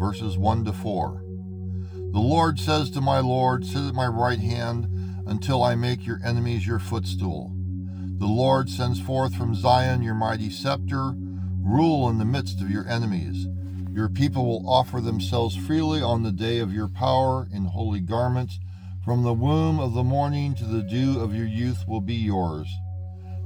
verses 0.00 0.38
1 0.38 0.64
to 0.64 0.72
4. 0.72 1.22
The 1.92 2.18
Lord 2.18 2.58
says 2.58 2.90
to 2.92 3.02
my 3.02 3.18
Lord, 3.18 3.66
Sit 3.66 3.82
at 3.82 3.94
my 3.94 4.06
right 4.06 4.38
hand 4.38 4.88
until 5.26 5.62
I 5.62 5.74
make 5.74 6.06
your 6.06 6.20
enemies 6.24 6.66
your 6.66 6.78
footstool. 6.78 7.52
The 8.18 8.26
Lord 8.26 8.70
sends 8.70 8.98
forth 8.98 9.34
from 9.34 9.54
Zion 9.54 10.02
your 10.02 10.14
mighty 10.14 10.48
scepter. 10.48 11.12
Rule 11.62 12.08
in 12.08 12.16
the 12.16 12.24
midst 12.24 12.62
of 12.62 12.70
your 12.70 12.88
enemies. 12.88 13.46
Your 13.92 14.08
people 14.08 14.46
will 14.46 14.68
offer 14.68 15.02
themselves 15.02 15.54
freely 15.54 16.00
on 16.00 16.22
the 16.22 16.32
day 16.32 16.60
of 16.60 16.72
your 16.72 16.88
power 16.88 17.46
in 17.52 17.66
holy 17.66 18.00
garments. 18.00 18.58
From 19.04 19.22
the 19.22 19.34
womb 19.34 19.78
of 19.78 19.92
the 19.92 20.02
morning 20.02 20.54
to 20.54 20.64
the 20.64 20.82
dew 20.82 21.20
of 21.20 21.34
your 21.34 21.46
youth 21.46 21.86
will 21.86 22.00
be 22.00 22.14
yours. 22.14 22.68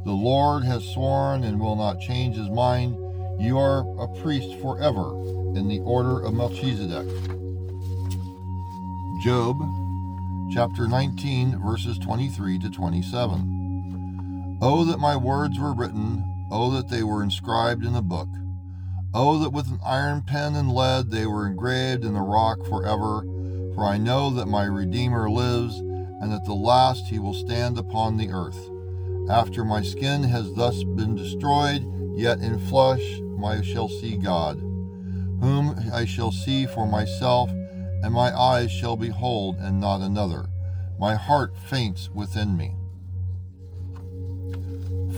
The 0.04 0.12
Lord 0.12 0.62
has 0.62 0.84
sworn 0.84 1.42
and 1.42 1.58
will 1.58 1.76
not 1.76 2.00
change 2.00 2.36
his 2.36 2.48
mind. 2.48 2.96
You 3.38 3.58
are 3.58 3.84
a 3.98 4.08
priest 4.22 4.60
forever 4.60 5.10
in 5.56 5.68
the 5.68 5.80
order 5.80 6.20
of 6.20 6.34
Melchizedek. 6.34 7.06
Job 9.22 9.58
chapter 10.52 10.86
19, 10.86 11.60
verses 11.60 11.98
23 11.98 12.60
to 12.60 12.70
27. 12.70 14.58
Oh, 14.62 14.84
that 14.84 15.00
my 15.00 15.16
words 15.16 15.58
were 15.58 15.74
written, 15.74 16.24
oh, 16.50 16.70
that 16.70 16.88
they 16.88 17.02
were 17.02 17.22
inscribed 17.22 17.84
in 17.84 17.96
a 17.96 18.02
book. 18.02 18.28
Oh, 19.12 19.38
that 19.40 19.50
with 19.50 19.66
an 19.66 19.80
iron 19.84 20.22
pen 20.22 20.54
and 20.54 20.72
lead 20.72 21.10
they 21.10 21.26
were 21.26 21.46
engraved 21.46 22.04
in 22.04 22.14
the 22.14 22.20
rock 22.20 22.64
forever. 22.66 23.22
For 23.74 23.84
I 23.84 23.98
know 23.98 24.30
that 24.30 24.46
my 24.46 24.64
Redeemer 24.64 25.28
lives, 25.28 25.78
and 25.78 26.32
at 26.32 26.44
the 26.44 26.54
last 26.54 27.08
he 27.08 27.18
will 27.18 27.34
stand 27.34 27.78
upon 27.78 28.16
the 28.16 28.30
earth. 28.30 28.70
After 29.28 29.64
my 29.64 29.82
skin 29.82 30.22
has 30.22 30.54
thus 30.54 30.84
been 30.84 31.16
destroyed, 31.16 31.84
yet 32.16 32.38
in 32.38 32.58
flesh 32.60 33.20
I 33.42 33.62
shall 33.62 33.88
see 33.88 34.16
God, 34.16 34.58
whom 34.58 35.74
I 35.92 36.04
shall 36.04 36.30
see 36.30 36.66
for 36.66 36.86
myself, 36.86 37.50
and 37.50 38.12
my 38.12 38.38
eyes 38.38 38.70
shall 38.70 38.96
behold, 38.96 39.56
and 39.58 39.80
not 39.80 40.02
another. 40.02 40.46
My 40.98 41.14
heart 41.14 41.56
faints 41.56 42.10
within 42.10 42.56
me. 42.56 42.76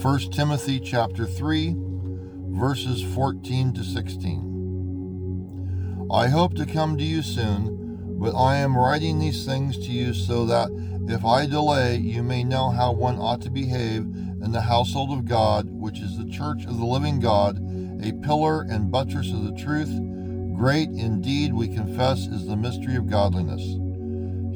1 0.01 0.19
Timothy 0.31 0.79
chapter 0.79 1.27
3, 1.27 1.75
verses 2.51 3.03
14 3.15 3.75
to 3.75 3.83
16. 3.83 6.07
I 6.11 6.29
hope 6.29 6.55
to 6.55 6.65
come 6.65 6.97
to 6.97 7.05
you 7.05 7.23
soon, 7.23 8.19
but 8.21 8.37
I 8.37 8.57
am 8.57 8.79
writing 8.79 9.19
these 9.19 9.45
things 9.45 9.77
to 9.79 9.91
you 9.91 10.15
so 10.15 10.47
that 10.47 10.71
if 11.09 11.25
I 11.25 11.47
delay, 11.47 11.97
you 11.97 12.23
may 12.23 12.45
know 12.45 12.71
how 12.71 12.93
one 12.93 13.19
ought 13.19 13.41
to 13.43 13.51
behave 13.51 14.03
in 14.03 14.53
the 14.53 14.61
household 14.61 15.11
of 15.13 15.25
God, 15.25 15.69
which 15.69 15.99
is 16.01 16.17
the 16.17 16.31
church 16.31 16.65
of 16.67 16.79
the 16.79 16.87
living 16.87 17.19
God 17.21 17.59
a 18.03 18.13
pillar 18.25 18.63
and 18.63 18.91
buttress 18.91 19.31
of 19.33 19.45
the 19.45 19.63
truth. 19.63 19.91
Great 20.57 20.89
indeed, 20.89 21.53
we 21.53 21.69
confess, 21.69 22.27
is 22.27 22.47
the 22.47 22.57
mystery 22.57 22.97
of 22.97 23.11
godliness. 23.11 23.63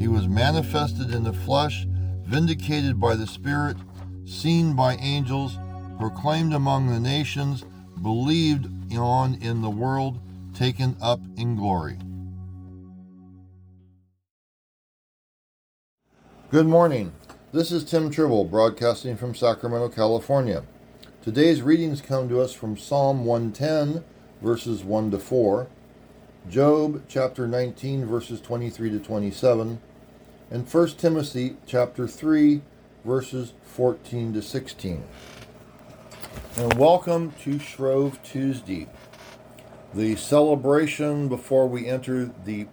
He 0.00 0.08
was 0.08 0.28
manifested 0.28 1.12
in 1.12 1.24
the 1.24 1.32
flesh, 1.32 1.86
vindicated 2.24 2.98
by 2.98 3.16
the 3.16 3.26
Spirit, 3.26 3.76
seen 4.24 4.74
by 4.74 4.94
angels, 4.96 5.58
proclaimed 5.98 6.54
among 6.54 6.86
the 6.86 7.00
nations, 7.00 7.64
believed 8.02 8.66
on 8.96 9.34
in 9.42 9.60
the 9.60 9.70
world, 9.70 10.18
taken 10.54 10.96
up 11.02 11.20
in 11.36 11.56
glory. 11.56 11.98
Good 16.50 16.66
morning. 16.66 17.12
This 17.52 17.70
is 17.70 17.84
Tim 17.84 18.10
Tribble, 18.10 18.44
broadcasting 18.44 19.16
from 19.16 19.34
Sacramento, 19.34 19.88
California. 19.88 20.64
Today's 21.22 21.60
readings 21.60 22.00
come 22.00 22.30
to 22.30 22.40
us 22.40 22.54
from 22.54 22.78
Psalm 22.78 23.26
110, 23.26 24.02
verses 24.40 24.82
1 24.82 25.10
to 25.10 25.18
4, 25.18 25.66
Job 26.48 27.02
chapter 27.08 27.46
19, 27.46 28.06
verses 28.06 28.40
23 28.40 28.88
to 28.88 28.98
27, 28.98 29.82
and 30.50 30.66
1 30.66 30.88
Timothy 30.96 31.58
chapter 31.66 32.08
3, 32.08 32.62
verses 33.04 33.52
14 33.64 34.32
to 34.32 34.40
16. 34.40 35.04
And 36.56 36.72
welcome 36.78 37.34
to 37.42 37.58
Shrove 37.58 38.18
Tuesday, 38.22 38.88
the 39.92 40.16
celebration 40.16 41.28
before 41.28 41.68
we 41.68 41.86
enter 41.86 42.30
the 42.46 42.66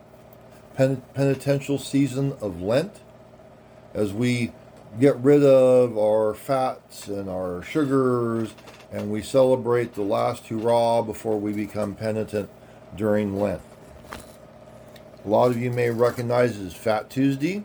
penitential 0.74 1.78
season 1.78 2.38
of 2.40 2.62
Lent, 2.62 3.02
as 3.94 4.14
we 4.14 4.54
get 5.00 5.16
rid 5.18 5.44
of 5.44 5.98
our 5.98 6.34
fats 6.34 7.08
and 7.08 7.30
our 7.30 7.62
sugars, 7.62 8.54
and 8.92 9.12
we 9.12 9.22
celebrate 9.22 9.94
the 9.94 10.02
last 10.02 10.48
hurrah 10.48 11.02
before 11.02 11.40
we 11.40 11.54
become 11.54 11.94
penitent 11.94 12.50
during 12.96 13.40
Lent. 13.40 13.62
A 15.24 15.28
lot 15.28 15.52
of 15.52 15.58
you 15.58 15.70
may 15.72 15.90
recognize 15.90 16.58
as 16.58 16.74
Fat 16.74 17.10
Tuesday, 17.10 17.64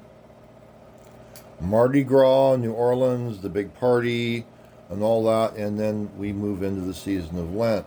Mardi 1.61 2.03
Gras, 2.03 2.57
New 2.57 2.73
Orleans, 2.73 3.41
the 3.41 3.49
big 3.49 3.73
party, 3.75 4.45
and 4.91 5.03
all 5.03 5.25
that, 5.25 5.57
and 5.57 5.79
then 5.79 6.11
we 6.19 6.33
move 6.33 6.63
into 6.63 6.81
the 6.81 6.93
season 6.93 7.39
of 7.39 7.55
Lent. 7.55 7.87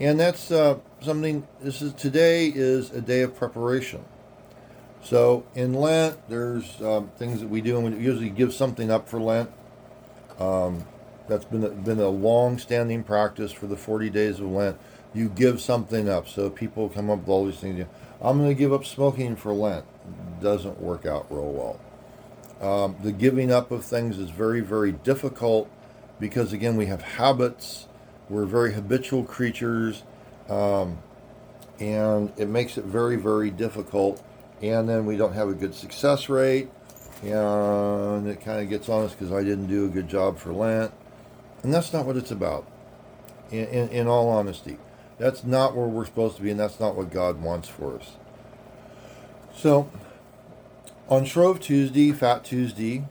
And 0.00 0.18
that's 0.18 0.50
uh, 0.50 0.78
something. 1.00 1.46
This 1.60 1.80
is 1.80 1.92
today 1.92 2.48
is 2.48 2.90
a 2.90 3.00
day 3.00 3.20
of 3.20 3.36
preparation. 3.36 4.04
So 5.02 5.44
in 5.54 5.74
Lent, 5.74 6.16
there's 6.28 6.80
um, 6.82 7.10
things 7.16 7.40
that 7.40 7.48
we 7.48 7.60
do, 7.60 7.78
and 7.78 7.96
we 7.96 8.04
usually 8.04 8.30
give 8.30 8.52
something 8.52 8.90
up 8.90 9.08
for 9.08 9.20
Lent. 9.20 9.50
Um, 10.38 10.84
that's 11.28 11.44
been 11.44 11.64
a, 11.64 11.70
been 11.70 12.00
a 12.00 12.08
long-standing 12.08 13.04
practice 13.04 13.52
for 13.52 13.66
the 13.66 13.76
40 13.76 14.10
days 14.10 14.40
of 14.40 14.46
Lent. 14.46 14.78
You 15.14 15.28
give 15.28 15.60
something 15.60 16.08
up. 16.08 16.28
So 16.28 16.50
people 16.50 16.88
come 16.88 17.10
up 17.10 17.20
with 17.20 17.28
all 17.28 17.46
these 17.46 17.58
things. 17.58 17.86
I'm 18.20 18.38
going 18.38 18.50
to 18.50 18.54
give 18.54 18.72
up 18.72 18.84
smoking 18.84 19.36
for 19.36 19.52
Lent. 19.52 19.84
Doesn't 20.40 20.80
work 20.80 21.06
out 21.06 21.26
real 21.30 21.52
well. 21.52 21.80
Um, 22.60 22.96
the 23.02 23.12
giving 23.12 23.50
up 23.50 23.70
of 23.70 23.84
things 23.84 24.18
is 24.18 24.30
very, 24.30 24.60
very 24.60 24.92
difficult 24.92 25.70
because 26.18 26.52
again, 26.52 26.76
we 26.76 26.86
have 26.86 27.00
habits. 27.00 27.88
We're 28.28 28.44
very 28.44 28.74
habitual 28.74 29.24
creatures, 29.24 30.04
um, 30.48 30.98
and 31.80 32.32
it 32.36 32.48
makes 32.48 32.78
it 32.78 32.84
very, 32.84 33.16
very 33.16 33.50
difficult 33.50 34.22
and 34.62 34.88
then 34.88 35.06
we 35.06 35.16
don't 35.16 35.32
have 35.32 35.48
a 35.48 35.54
good 35.54 35.74
success 35.74 36.28
rate, 36.28 36.68
and 37.22 38.28
it 38.28 38.40
kind 38.40 38.60
of 38.62 38.68
gets 38.68 38.88
on 38.88 39.04
us 39.04 39.12
because 39.12 39.32
I 39.32 39.42
didn't 39.42 39.66
do 39.66 39.86
a 39.86 39.88
good 39.88 40.08
job 40.08 40.38
for 40.38 40.52
Lent, 40.52 40.92
and 41.62 41.72
that's 41.72 41.92
not 41.92 42.06
what 42.06 42.16
it's 42.16 42.30
about. 42.30 42.66
In, 43.50 43.66
in, 43.66 43.88
in 43.88 44.06
all 44.06 44.28
honesty, 44.28 44.78
that's 45.18 45.42
not 45.44 45.74
where 45.74 45.86
we're 45.86 46.04
supposed 46.04 46.36
to 46.36 46.42
be, 46.42 46.50
and 46.50 46.60
that's 46.60 46.78
not 46.78 46.94
what 46.94 47.10
God 47.10 47.42
wants 47.42 47.68
for 47.68 47.96
us. 47.96 48.16
So, 49.56 49.90
on 51.08 51.24
Shrove 51.24 51.58
Tuesday, 51.60 52.12
Fat 52.12 52.44
Tuesday, 52.44 53.04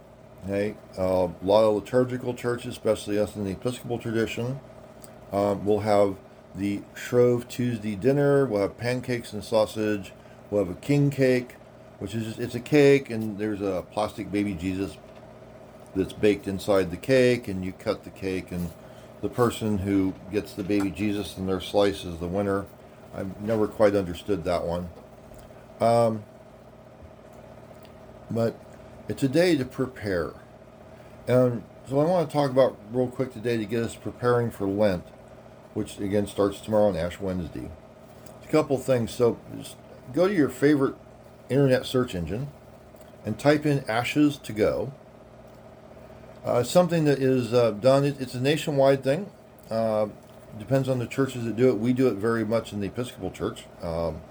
hey, 0.46 0.76
uh, 0.98 1.28
a 1.28 1.46
lot 1.46 1.66
of 1.66 1.76
liturgical 1.76 2.34
churches, 2.34 2.74
especially 2.74 3.20
us 3.20 3.36
in 3.36 3.44
the 3.44 3.52
Episcopal 3.52 4.00
tradition, 4.00 4.60
um, 5.32 5.66
will 5.66 5.82
have 5.82 6.16
the 6.56 6.82
Shrove 6.96 7.48
Tuesday 7.48 7.96
dinner. 7.96 8.46
We'll 8.46 8.62
have 8.62 8.78
pancakes 8.78 9.34
and 9.34 9.44
sausage 9.44 10.14
We'll 10.50 10.66
have 10.66 10.76
a 10.76 10.80
king 10.80 11.10
cake, 11.12 11.56
which 12.00 12.16
is 12.16 12.26
just, 12.26 12.40
it's 12.40 12.56
a 12.56 12.60
cake, 12.60 13.10
and 13.10 13.38
there's 13.38 13.62
a 13.62 13.86
plastic 13.92 14.32
baby 14.32 14.54
Jesus 14.54 14.98
that's 15.96 16.14
baked 16.14 16.48
inside 16.48 16.92
the 16.92 16.98
cake, 16.98 17.48
and 17.48 17.64
you 17.64 17.72
cut 17.74 18.04
the 18.04 18.10
cake, 18.10 18.52
and 18.52 18.72
the 19.22 19.30
person 19.30 19.80
who 19.80 20.14
gets 20.32 20.54
the 20.54 20.64
baby 20.64 20.90
Jesus 20.90 21.38
in 21.38 21.46
their 21.46 21.60
slice 21.60 22.04
is 22.06 22.18
the 22.20 22.28
winner. 22.28 22.66
I've 23.14 23.42
never 23.42 23.68
quite 23.68 23.96
understood 23.96 24.44
that 24.46 24.66
one. 24.66 24.90
Um, 25.80 26.24
but 28.32 28.60
it's 29.08 29.24
a 29.24 29.28
day 29.28 29.58
to 29.58 29.66
prepare. 29.66 30.34
And 31.28 31.64
so 31.88 32.00
I 32.00 32.06
want 32.06 32.30
to 32.30 32.34
talk 32.34 32.52
about 32.52 32.78
real 32.92 33.08
quick 33.08 33.34
today 33.34 33.58
to 33.58 33.66
get 33.66 33.84
us 33.84 33.96
preparing 33.96 34.52
for 34.52 34.68
Lent, 34.68 35.06
which 35.74 36.00
again 36.00 36.28
starts 36.28 36.60
tomorrow 36.62 36.90
on 36.90 36.96
Ash 36.96 37.20
Wednesday. 37.20 37.70
It's 38.38 38.46
A 38.48 38.52
couple 38.52 38.78
things. 38.78 39.12
So 39.12 39.38
go 40.14 40.28
to 40.28 40.34
your 40.34 40.50
favorite 40.50 40.96
internet 41.50 41.86
search 41.86 42.16
engine 42.16 42.48
and 43.26 43.38
type 43.38 43.66
in 43.66 43.84
ashes 43.90 44.38
to 44.38 44.54
go. 44.54 44.92
Uh, 46.46 46.64
something 46.64 47.04
that 47.06 47.20
is 47.20 47.54
uh, 47.54 47.72
done, 47.72 48.06
it, 48.06 48.20
it's 48.20 48.34
a 48.34 48.42
nationwide 48.42 49.04
thing. 49.04 49.30
Uh, 49.70 50.08
depends 50.58 50.90
on 50.90 51.00
the 51.00 51.08
churches 51.08 51.46
that 51.46 51.56
do 51.56 51.70
it. 51.70 51.78
We 51.78 51.94
do 51.94 52.08
it 52.08 52.16
very 52.16 52.46
much 52.46 52.74
in 52.74 52.80
the 52.80 52.88
Episcopal 52.88 53.32
Church. 53.32 53.66
Um, 53.82 54.22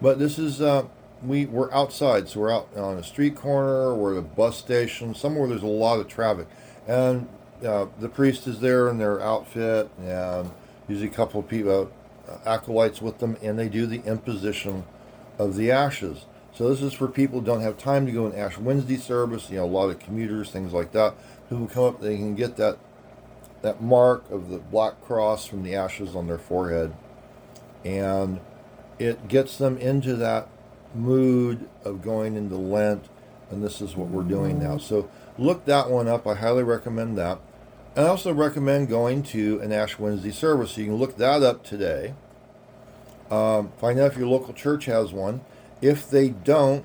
But 0.00 0.18
this 0.18 0.38
is 0.38 0.60
uh, 0.60 0.84
we 1.24 1.46
we're 1.46 1.72
outside, 1.72 2.28
so 2.28 2.40
we're 2.40 2.52
out 2.52 2.68
on 2.76 2.98
a 2.98 3.02
street 3.02 3.36
corner, 3.36 3.94
we're 3.94 4.12
at 4.12 4.18
a 4.18 4.22
bus 4.22 4.58
station, 4.58 5.14
somewhere 5.14 5.48
there's 5.48 5.62
a 5.62 5.66
lot 5.66 5.98
of 6.00 6.08
traffic, 6.08 6.46
and 6.86 7.26
uh, 7.64 7.86
the 7.98 8.08
priest 8.08 8.46
is 8.46 8.60
there 8.60 8.90
in 8.90 8.98
their 8.98 9.20
outfit, 9.22 9.88
and 9.98 10.50
usually 10.88 11.08
a 11.08 11.10
couple 11.10 11.40
of 11.40 11.48
people, 11.48 11.90
Uh, 12.26 12.38
acolytes 12.46 13.02
with 13.02 13.18
them, 13.18 13.36
and 13.42 13.58
they 13.58 13.68
do 13.68 13.84
the 13.84 14.02
imposition 14.04 14.84
of 15.38 15.56
the 15.56 15.70
ashes. 15.70 16.24
So 16.54 16.70
this 16.70 16.80
is 16.80 16.94
for 16.94 17.06
people 17.06 17.40
who 17.40 17.46
don't 17.46 17.60
have 17.60 17.76
time 17.76 18.06
to 18.06 18.12
go 18.12 18.26
in 18.26 18.34
Ash 18.34 18.56
Wednesday 18.56 18.96
service. 18.96 19.50
You 19.50 19.58
know, 19.58 19.64
a 19.64 19.66
lot 19.66 19.90
of 19.90 19.98
commuters, 19.98 20.50
things 20.50 20.72
like 20.72 20.92
that. 20.92 21.14
People 21.50 21.66
come 21.66 21.84
up, 21.84 22.00
they 22.00 22.16
can 22.16 22.34
get 22.34 22.56
that 22.56 22.78
that 23.60 23.82
mark 23.82 24.30
of 24.30 24.48
the 24.48 24.56
black 24.56 25.02
cross 25.02 25.44
from 25.44 25.64
the 25.64 25.74
ashes 25.74 26.16
on 26.16 26.26
their 26.26 26.38
forehead, 26.38 26.94
and 27.84 28.40
it 28.98 29.28
gets 29.28 29.58
them 29.58 29.76
into 29.76 30.16
that 30.16 30.48
mood 30.94 31.68
of 31.84 32.00
going 32.00 32.36
into 32.36 32.56
Lent, 32.56 33.04
and 33.50 33.62
this 33.62 33.82
is 33.82 33.96
what 33.96 34.08
we're 34.08 34.22
doing 34.22 34.58
now. 34.58 34.78
So 34.78 35.10
look 35.36 35.66
that 35.66 35.90
one 35.90 36.08
up. 36.08 36.26
I 36.26 36.36
highly 36.36 36.62
recommend 36.62 37.18
that. 37.18 37.38
And 37.96 38.06
I 38.06 38.08
also 38.08 38.32
recommend 38.32 38.88
going 38.88 39.22
to 39.24 39.60
an 39.60 39.72
Ash 39.72 39.98
Wednesday 39.98 40.32
service. 40.32 40.76
You 40.76 40.86
can 40.86 40.96
look 40.96 41.16
that 41.16 41.42
up 41.42 41.64
today. 41.64 42.14
Um, 43.30 43.72
find 43.78 43.98
out 43.98 44.12
if 44.12 44.18
your 44.18 44.26
local 44.26 44.52
church 44.52 44.86
has 44.86 45.12
one. 45.12 45.42
If 45.80 46.10
they 46.10 46.30
don't, 46.30 46.84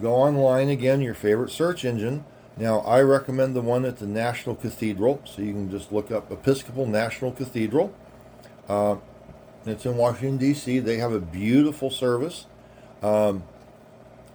go 0.00 0.14
online 0.14 0.68
again, 0.68 1.00
your 1.00 1.14
favorite 1.14 1.50
search 1.50 1.84
engine. 1.84 2.24
Now, 2.56 2.80
I 2.80 3.00
recommend 3.00 3.56
the 3.56 3.60
one 3.60 3.84
at 3.84 3.98
the 3.98 4.06
National 4.06 4.54
Cathedral. 4.54 5.20
So 5.24 5.42
you 5.42 5.52
can 5.52 5.70
just 5.70 5.90
look 5.92 6.10
up 6.10 6.30
Episcopal 6.30 6.86
National 6.86 7.32
Cathedral. 7.32 7.92
Uh, 8.68 8.96
it's 9.66 9.84
in 9.84 9.96
Washington, 9.96 10.38
D.C. 10.38 10.78
They 10.78 10.98
have 10.98 11.12
a 11.12 11.20
beautiful 11.20 11.90
service. 11.90 12.46
Um, 13.02 13.42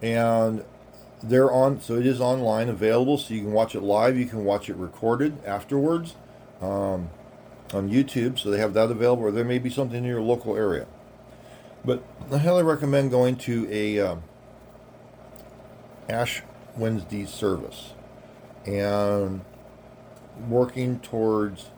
and 0.01 0.65
they're 1.23 1.51
on, 1.51 1.81
so 1.81 1.95
it 1.95 2.05
is 2.05 2.21
online 2.21 2.69
available, 2.69 3.17
so 3.17 3.33
you 3.33 3.41
can 3.41 3.51
watch 3.51 3.75
it 3.75 3.81
live. 3.81 4.17
You 4.17 4.25
can 4.25 4.43
watch 4.43 4.69
it 4.69 4.75
recorded 4.75 5.43
afterwards 5.45 6.15
um, 6.61 7.09
on 7.73 7.89
YouTube, 7.89 8.37
so 8.37 8.51
they 8.51 8.59
have 8.59 8.73
that 8.73 8.91
available, 8.91 9.23
or 9.23 9.31
there 9.31 9.45
may 9.45 9.59
be 9.59 9.69
something 9.69 9.97
in 9.97 10.03
your 10.03 10.21
local 10.21 10.55
area. 10.55 10.87
But 11.83 12.03
I 12.31 12.37
highly 12.37 12.63
recommend 12.63 13.11
going 13.11 13.35
to 13.37 13.67
a 13.71 13.99
um, 13.99 14.23
Ash 16.09 16.41
Wednesday 16.75 17.25
service 17.25 17.93
and 18.65 19.41
working 20.49 20.99
towards 20.99 21.69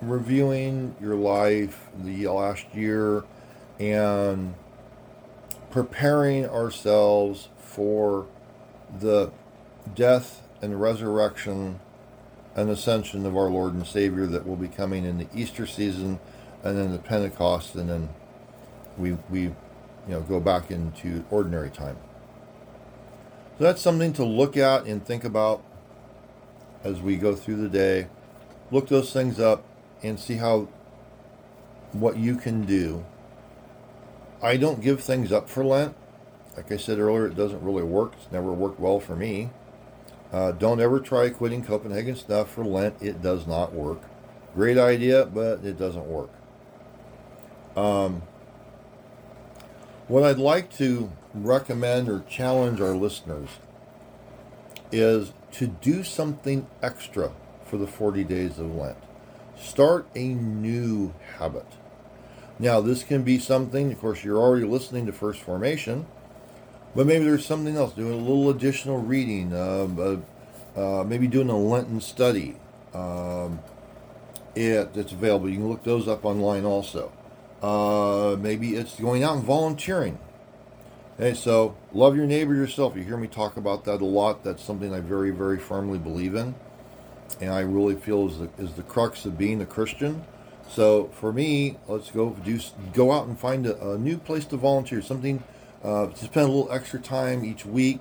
reviewing 0.00 0.94
your 1.00 1.14
life 1.14 1.88
the 1.96 2.28
last 2.28 2.66
year 2.74 3.24
and 3.80 4.54
preparing 5.84 6.44
ourselves 6.44 7.48
for 7.56 8.26
the 8.98 9.30
death 9.94 10.42
and 10.60 10.80
resurrection 10.80 11.78
and 12.56 12.68
ascension 12.68 13.24
of 13.24 13.36
our 13.36 13.48
Lord 13.48 13.74
and 13.74 13.86
Savior 13.86 14.26
that 14.26 14.44
will 14.44 14.56
be 14.56 14.66
coming 14.66 15.04
in 15.04 15.18
the 15.18 15.28
Easter 15.32 15.66
season 15.66 16.18
and 16.64 16.76
then 16.76 16.90
the 16.90 16.98
Pentecost 16.98 17.76
and 17.76 17.88
then 17.88 18.08
we 18.96 19.12
we 19.30 19.42
you 19.42 19.54
know 20.08 20.20
go 20.20 20.40
back 20.40 20.72
into 20.72 21.24
ordinary 21.30 21.70
time. 21.70 21.96
So 23.58 23.64
that's 23.64 23.80
something 23.80 24.12
to 24.14 24.24
look 24.24 24.56
at 24.56 24.84
and 24.86 25.04
think 25.04 25.22
about 25.22 25.62
as 26.82 27.00
we 27.00 27.16
go 27.16 27.36
through 27.36 27.56
the 27.56 27.68
day. 27.68 28.08
Look 28.72 28.88
those 28.88 29.12
things 29.12 29.38
up 29.38 29.62
and 30.02 30.18
see 30.18 30.34
how 30.34 30.66
what 31.92 32.16
you 32.16 32.34
can 32.34 32.64
do 32.66 33.04
I 34.42 34.56
don't 34.56 34.80
give 34.80 35.02
things 35.02 35.32
up 35.32 35.48
for 35.48 35.64
Lent. 35.64 35.96
Like 36.56 36.70
I 36.70 36.76
said 36.76 36.98
earlier, 36.98 37.26
it 37.26 37.36
doesn't 37.36 37.62
really 37.62 37.82
work. 37.82 38.14
It's 38.20 38.32
never 38.32 38.52
worked 38.52 38.78
well 38.78 39.00
for 39.00 39.16
me. 39.16 39.50
Uh, 40.32 40.52
don't 40.52 40.80
ever 40.80 41.00
try 41.00 41.30
quitting 41.30 41.64
Copenhagen 41.64 42.14
stuff 42.14 42.50
for 42.50 42.64
Lent. 42.64 43.00
It 43.00 43.22
does 43.22 43.46
not 43.46 43.72
work. 43.72 44.02
Great 44.54 44.78
idea, 44.78 45.26
but 45.26 45.64
it 45.64 45.78
doesn't 45.78 46.06
work. 46.06 46.30
Um, 47.76 48.22
what 50.08 50.22
I'd 50.22 50.38
like 50.38 50.72
to 50.78 51.12
recommend 51.34 52.08
or 52.08 52.24
challenge 52.28 52.80
our 52.80 52.94
listeners 52.94 53.48
is 54.90 55.32
to 55.52 55.66
do 55.66 56.02
something 56.02 56.66
extra 56.82 57.32
for 57.64 57.76
the 57.76 57.86
40 57.86 58.24
days 58.24 58.58
of 58.58 58.74
Lent. 58.74 58.96
Start 59.56 60.06
a 60.14 60.28
new 60.28 61.14
habit. 61.38 61.66
Now, 62.58 62.80
this 62.80 63.04
can 63.04 63.22
be 63.22 63.38
something, 63.38 63.92
of 63.92 64.00
course, 64.00 64.24
you're 64.24 64.38
already 64.38 64.66
listening 64.66 65.06
to 65.06 65.12
First 65.12 65.40
Formation, 65.40 66.06
but 66.94 67.06
maybe 67.06 67.24
there's 67.24 67.46
something 67.46 67.76
else, 67.76 67.92
doing 67.92 68.12
a 68.12 68.16
little 68.16 68.50
additional 68.50 68.98
reading, 68.98 69.52
uh, 69.52 70.18
uh, 70.76 71.04
maybe 71.04 71.28
doing 71.28 71.50
a 71.50 71.56
Lenten 71.56 72.00
study. 72.00 72.56
Um, 72.92 73.60
it, 74.56 74.90
it's 74.94 75.12
available. 75.12 75.48
You 75.48 75.56
can 75.56 75.68
look 75.68 75.84
those 75.84 76.08
up 76.08 76.24
online 76.24 76.64
also. 76.64 77.12
Uh, 77.62 78.36
maybe 78.40 78.74
it's 78.74 78.98
going 78.98 79.22
out 79.22 79.36
and 79.36 79.44
volunteering. 79.44 80.18
Okay, 81.20 81.34
so 81.34 81.76
love 81.92 82.16
your 82.16 82.26
neighbor 82.26 82.54
yourself. 82.54 82.96
You 82.96 83.02
hear 83.02 83.16
me 83.16 83.28
talk 83.28 83.56
about 83.56 83.84
that 83.84 84.00
a 84.00 84.04
lot. 84.04 84.42
That's 84.42 84.62
something 84.62 84.92
I 84.94 85.00
very, 85.00 85.30
very 85.30 85.58
firmly 85.58 85.98
believe 85.98 86.34
in, 86.34 86.54
and 87.40 87.50
I 87.50 87.60
really 87.60 87.96
feel 87.96 88.28
is 88.28 88.38
the, 88.38 88.50
is 88.58 88.72
the 88.74 88.82
crux 88.82 89.24
of 89.26 89.36
being 89.36 89.60
a 89.60 89.66
Christian. 89.66 90.24
So 90.68 91.08
for 91.14 91.32
me, 91.32 91.76
let's 91.88 92.10
go 92.10 92.30
do 92.44 92.60
go 92.92 93.12
out 93.12 93.26
and 93.26 93.38
find 93.38 93.66
a, 93.66 93.92
a 93.92 93.98
new 93.98 94.18
place 94.18 94.44
to 94.46 94.56
volunteer, 94.56 95.00
something 95.00 95.42
uh, 95.82 96.08
to 96.08 96.24
spend 96.24 96.48
a 96.48 96.52
little 96.52 96.70
extra 96.70 97.00
time 97.00 97.44
each 97.44 97.64
week 97.64 98.00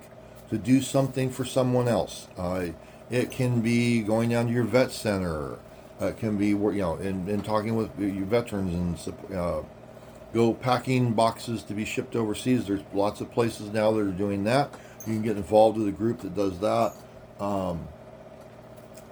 to 0.49 0.57
do 0.57 0.81
something 0.81 1.29
for 1.29 1.45
someone 1.45 1.87
else. 1.87 2.27
Uh, 2.37 2.67
it 3.09 3.31
can 3.31 3.61
be 3.61 4.01
going 4.01 4.29
down 4.29 4.47
to 4.47 4.51
your 4.51 4.63
vet 4.63 4.91
center. 4.91 5.59
Uh, 5.99 6.07
it 6.07 6.17
can 6.17 6.37
be 6.37 6.47
you 6.47 6.73
know, 6.73 6.95
and, 6.95 7.27
and 7.29 7.43
talking 7.43 7.75
with 7.75 7.97
your 7.97 8.25
veterans 8.25 9.07
and 9.07 9.35
uh, 9.35 9.61
go 10.33 10.53
packing 10.53 11.13
boxes 11.13 11.63
to 11.63 11.73
be 11.73 11.85
shipped 11.85 12.15
overseas. 12.15 12.65
There's 12.67 12.83
lots 12.93 13.21
of 13.21 13.31
places 13.31 13.71
now 13.71 13.91
that 13.93 14.01
are 14.01 14.11
doing 14.11 14.43
that. 14.43 14.73
You 15.07 15.13
can 15.13 15.21
get 15.21 15.37
involved 15.37 15.77
with 15.77 15.87
a 15.87 15.91
group 15.91 16.19
that 16.19 16.35
does 16.35 16.59
that. 16.59 16.93
Um, 17.39 17.87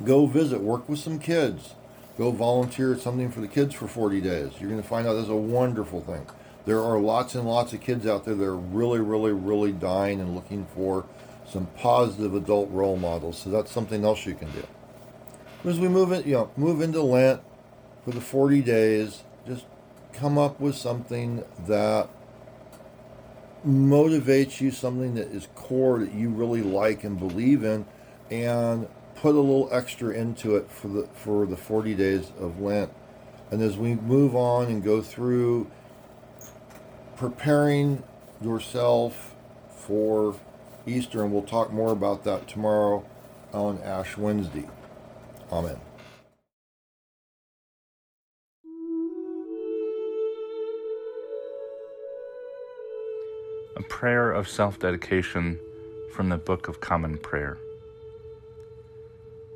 go 0.04 0.26
visit, 0.26 0.60
work 0.60 0.90
with 0.90 1.00
some 1.00 1.20
kids 1.20 1.74
go 2.18 2.32
volunteer 2.32 2.94
at 2.94 3.00
something 3.00 3.32
for 3.32 3.42
the 3.42 3.48
kids 3.48 3.74
for 3.74 3.88
40 3.88 4.22
days. 4.22 4.52
You're 4.60 4.70
going 4.70 4.82
to 4.82 4.88
find 4.88 5.08
out 5.08 5.14
that's 5.14 5.30
a 5.30 5.36
wonderful 5.36 6.02
thing. 6.02 6.26
There 6.66 6.82
are 6.82 7.00
lots 7.00 7.36
and 7.36 7.48
lots 7.48 7.74
of 7.74 7.82
kids 7.82 8.08
out 8.08 8.26
there 8.26 8.36
that 8.36 8.46
are 8.46 8.56
really, 8.56 9.00
really, 9.00 9.32
really 9.32 9.72
dying 9.72 10.20
and 10.20 10.34
looking 10.34 10.66
for 10.74 11.06
some 11.48 11.68
positive 11.78 12.34
adult 12.34 12.72
role 12.72 12.98
models. 12.98 13.38
So 13.38 13.50
that's 13.50 13.72
something 13.72 14.04
else 14.04 14.26
you 14.26 14.34
can 14.34 14.50
do. 14.52 14.66
As 15.64 15.80
we 15.80 15.88
move 15.88 16.12
in, 16.12 16.24
you 16.28 16.34
know, 16.34 16.52
move 16.58 16.82
into 16.82 17.02
Lent 17.02 17.42
for 18.04 18.12
the 18.12 18.22
40 18.22 18.62
days, 18.62 19.24
just 19.48 19.66
come 20.14 20.38
up 20.38 20.60
with 20.60 20.76
something 20.76 21.44
that 21.68 22.10
motivates 23.66 24.62
you, 24.62 24.72
something 24.72 25.16
that 25.16 25.28
is 25.28 25.48
core 25.56 26.00
that 26.00 26.14
you 26.14 26.30
really 26.30 26.62
like 26.62 27.04
and 27.04 27.20
believe 27.20 27.64
in, 27.64 27.86
and 28.30 28.88
put 29.16 29.36
a 29.36 29.40
little 29.40 29.70
extra 29.72 30.14
into 30.14 30.56
it 30.56 30.70
for 30.70 30.88
the 30.88 31.08
for 31.14 31.46
the 31.46 31.58
40 31.58 31.96
days 31.96 32.32
of 32.40 32.60
Lent. 32.60 32.92
And 33.52 33.62
as 33.62 33.78
we 33.78 33.96
move 33.96 34.36
on 34.36 34.68
and 34.68 34.84
go 34.84 35.02
through 35.02 35.70
preparing 37.16 38.04
yourself 38.42 39.36
for 39.70 40.36
Easter, 40.86 41.24
and 41.24 41.32
we'll 41.32 41.44
talk 41.44 41.72
more 41.72 41.92
about 41.92 42.24
that 42.26 42.48
tomorrow 42.48 43.06
on 43.54 43.80
Ash 43.82 44.18
Wednesday. 44.18 44.68
Amen. 45.52 45.78
A 53.78 53.84
prayer 53.84 54.32
of 54.32 54.48
self 54.48 54.80
dedication 54.80 55.60
from 56.14 56.30
the 56.30 56.38
Book 56.38 56.68
of 56.68 56.82
Common 56.82 57.18
Prayer. 57.18 57.58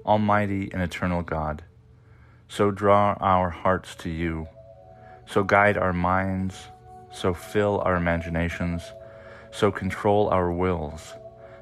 Almighty 0.10 0.72
and 0.74 0.82
eternal 0.82 1.22
God, 1.22 1.62
so 2.48 2.72
draw 2.72 3.16
our 3.20 3.52
hearts 3.52 3.94
to 3.98 4.10
you, 4.10 4.48
so 5.28 5.44
guide 5.44 5.78
our 5.78 5.94
minds, 5.94 6.56
so 7.14 7.32
fill 7.32 7.80
our 7.82 7.96
imaginations, 7.96 8.82
so 9.52 9.72
control 9.72 10.28
our 10.30 10.52
wills, 10.52 11.14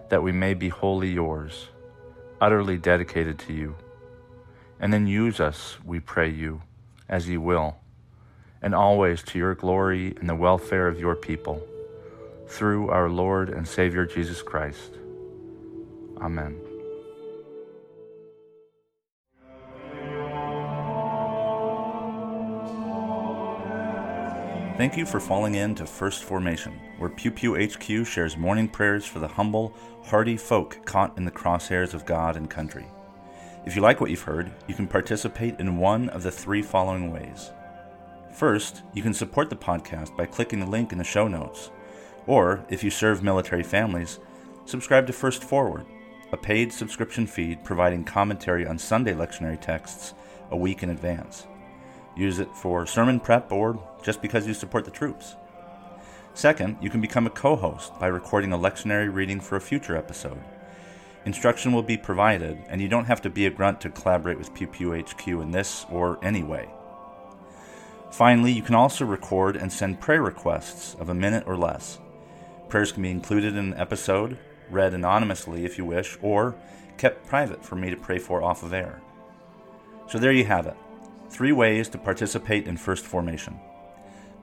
that 0.08 0.24
we 0.24 0.32
may 0.32 0.54
be 0.54 0.70
wholly 0.70 1.10
yours, 1.10 1.68
utterly 2.40 2.78
dedicated 2.78 3.38
to 3.38 3.52
you. 3.52 3.76
And 4.80 4.94
then 4.94 5.08
use 5.08 5.42
us, 5.42 5.76
we 5.84 6.00
pray 6.00 6.30
you, 6.30 6.62
as 7.10 7.28
you 7.28 7.42
will, 7.42 7.76
and 8.62 8.74
always 8.74 9.24
to 9.24 9.38
your 9.38 9.56
glory 9.56 10.16
and 10.22 10.30
the 10.30 10.36
welfare 10.36 10.88
of 10.88 11.02
your 11.02 11.18
people, 11.18 11.62
through 12.48 12.92
our 12.92 13.10
Lord 13.10 13.50
and 13.50 13.68
Savior 13.68 14.06
Jesus 14.06 14.42
Christ. 14.42 14.94
Amen. 16.22 16.77
Thank 24.78 24.96
you 24.96 25.08
for 25.08 25.20
falling 25.20 25.56
in 25.56 25.74
to 25.74 25.88
First 25.88 26.24
Formation, 26.24 26.80
where 27.00 27.10
Pew 27.10 27.32
Pew 27.32 27.56
HQ 27.56 28.06
shares 28.06 28.38
morning 28.38 28.68
prayers 28.68 29.08
for 29.08 29.18
the 29.18 29.28
humble, 29.28 29.74
hardy 30.04 30.38
folk 30.38 30.86
caught 30.86 31.18
in 31.18 31.26
the 31.26 31.32
crosshairs 31.32 31.96
of 31.96 32.06
God 32.06 32.38
and 32.38 32.48
country. 32.48 32.86
If 33.66 33.76
you 33.76 33.82
like 33.82 34.00
what 34.00 34.12
you've 34.12 34.22
heard, 34.22 34.52
you 34.68 34.76
can 34.76 34.86
participate 34.88 35.60
in 35.60 35.80
one 35.80 36.10
of 36.10 36.22
the 36.22 36.30
three 36.30 36.62
following 36.62 37.12
ways. 37.12 37.50
First, 38.32 38.84
you 38.94 39.02
can 39.02 39.16
support 39.16 39.50
the 39.50 39.56
podcast 39.56 40.16
by 40.16 40.28
clicking 40.28 40.60
the 40.60 40.68
link 40.68 40.92
in 40.92 41.00
the 41.00 41.04
show 41.04 41.28
notes. 41.28 41.72
Or, 42.28 42.64
if 42.70 42.84
you 42.84 42.92
serve 42.92 43.24
military 43.24 43.64
families, 43.64 44.20
subscribe 44.66 45.08
to 45.08 45.12
First 45.14 45.44
Forward, 45.44 45.88
a 46.32 46.38
paid 46.38 46.72
subscription 46.72 47.26
feed 47.26 47.64
providing 47.64 48.04
commentary 48.04 48.68
on 48.68 48.78
Sunday 48.78 49.16
lectionary 49.16 49.60
texts 49.60 50.14
a 50.52 50.56
week 50.56 50.84
in 50.84 50.92
advance. 50.92 51.48
Use 52.18 52.40
it 52.40 52.54
for 52.56 52.88
sermon 52.88 53.20
prep 53.20 53.52
or 53.52 53.80
just 54.02 54.24
because 54.24 54.48
you 54.48 54.54
support 54.56 54.86
the 54.86 54.92
troops. 54.92 55.36
Second, 56.34 56.78
you 56.82 56.90
can 56.90 57.00
become 57.00 57.28
a 57.28 57.32
co 57.32 57.56
host 57.56 57.98
by 58.00 58.08
recording 58.08 58.52
a 58.52 58.58
lectionary 58.58 59.14
reading 59.14 59.40
for 59.40 59.56
a 59.56 59.62
future 59.62 59.96
episode. 59.96 60.40
Instruction 61.26 61.74
will 61.74 61.84
be 61.84 61.98
provided, 61.98 62.58
and 62.70 62.82
you 62.82 62.88
don't 62.88 63.06
have 63.06 63.22
to 63.22 63.30
be 63.30 63.46
a 63.46 63.52
grunt 63.52 63.82
to 63.82 63.90
collaborate 63.90 64.38
with 64.38 64.54
Pew 64.54 64.66
Pew 64.66 64.94
HQ 64.94 65.28
in 65.28 65.52
this 65.52 65.86
or 65.92 66.18
any 66.24 66.42
way. 66.42 66.70
Finally, 68.10 68.52
you 68.52 68.64
can 68.64 68.76
also 68.76 69.06
record 69.06 69.56
and 69.56 69.72
send 69.72 70.00
prayer 70.00 70.22
requests 70.22 70.96
of 71.00 71.10
a 71.10 71.14
minute 71.14 71.44
or 71.46 71.58
less. 71.58 72.00
Prayers 72.70 72.92
can 72.92 73.04
be 73.04 73.12
included 73.12 73.56
in 73.56 73.74
an 73.74 73.80
episode, 73.80 74.38
read 74.72 74.94
anonymously 74.94 75.66
if 75.66 75.78
you 75.78 75.86
wish, 75.86 76.18
or 76.22 76.56
kept 76.98 77.28
private 77.28 77.64
for 77.64 77.76
me 77.76 77.90
to 77.90 77.98
pray 77.98 78.18
for 78.18 78.42
off 78.42 78.64
of 78.64 78.74
air. 78.74 79.02
So 80.08 80.18
there 80.18 80.32
you 80.32 80.46
have 80.46 80.66
it 80.66 80.78
three 81.30 81.52
ways 81.52 81.90
to 81.90 81.98
participate 81.98 82.68
in 82.68 82.78
First 82.78 83.06
Formation. 83.06 83.60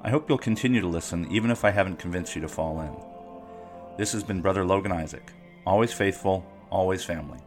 I 0.02 0.10
hope 0.10 0.28
you'll 0.28 0.38
continue 0.38 0.80
to 0.80 0.86
listen 0.86 1.30
even 1.30 1.50
if 1.50 1.64
I 1.64 1.70
haven't 1.70 1.98
convinced 1.98 2.34
you 2.34 2.42
to 2.42 2.48
fall 2.48 2.80
in. 2.80 3.96
This 3.96 4.12
has 4.12 4.22
been 4.22 4.42
Brother 4.42 4.64
Logan 4.64 4.92
Isaac, 4.92 5.32
always 5.66 5.92
faithful, 5.92 6.44
always 6.70 7.04
family. 7.04 7.38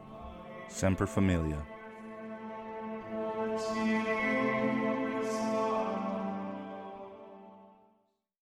Semper 0.70 1.08
Familia. 1.08 1.62